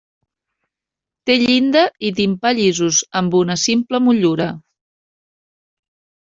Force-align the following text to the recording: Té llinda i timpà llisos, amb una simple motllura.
Té 1.29 1.35
llinda 1.43 1.83
i 2.09 2.11
timpà 2.19 2.53
llisos, 2.61 3.03
amb 3.21 3.37
una 3.41 3.59
simple 3.65 4.01
motllura. 4.07 4.49